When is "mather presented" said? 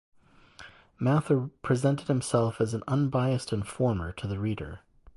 0.99-2.07